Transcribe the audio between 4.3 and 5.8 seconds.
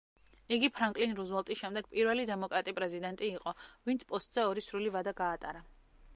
ორი სრული ვადა გაატარა.